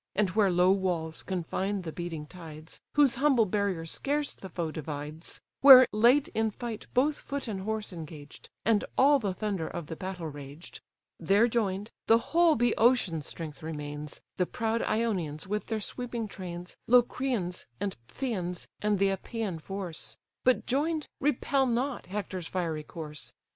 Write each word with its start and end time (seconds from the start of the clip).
And 0.15 0.31
where 0.31 0.49
low 0.49 0.71
walls 0.71 1.21
confine 1.21 1.83
the 1.83 1.91
beating 1.91 2.25
tides, 2.25 2.81
Whose 2.93 3.13
humble 3.21 3.45
barrier 3.45 3.85
scarce 3.85 4.33
the 4.33 4.49
foe 4.49 4.71
divides; 4.71 5.39
Where 5.59 5.85
late 5.91 6.27
in 6.29 6.49
fight 6.49 6.87
both 6.95 7.19
foot 7.19 7.47
and 7.47 7.61
horse 7.61 7.93
engaged, 7.93 8.49
And 8.65 8.83
all 8.97 9.19
the 9.19 9.35
thunder 9.35 9.67
of 9.67 9.85
the 9.85 9.95
battle 9.95 10.25
raged,) 10.27 10.81
There 11.19 11.47
join'd, 11.47 11.91
the 12.07 12.17
whole 12.17 12.57
Bœotian 12.57 13.23
strength 13.23 13.61
remains, 13.61 14.21
The 14.37 14.47
proud 14.47 14.81
Iaonians 14.81 15.45
with 15.45 15.67
their 15.67 15.79
sweeping 15.79 16.27
trains, 16.27 16.77
Locrians 16.87 17.67
and 17.79 17.95
Phthians, 18.07 18.65
and 18.81 18.97
th' 18.97 19.03
Epaean 19.03 19.59
force; 19.61 20.17
But 20.43 20.65
join'd, 20.65 21.09
repel 21.19 21.67
not 21.67 22.07
Hector's 22.07 22.47
fiery 22.47 22.81
course. 22.81 23.33